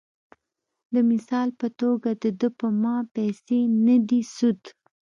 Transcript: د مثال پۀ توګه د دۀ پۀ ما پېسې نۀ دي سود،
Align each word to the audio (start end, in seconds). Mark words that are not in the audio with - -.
د 0.93 0.95
مثال 1.11 1.47
پۀ 1.59 1.67
توګه 1.79 2.09
د 2.23 2.25
دۀ 2.39 2.49
پۀ 2.57 2.67
ما 2.81 2.95
پېسې 3.13 3.59
نۀ 3.85 3.95
دي 4.09 4.21
سود، 4.35 4.61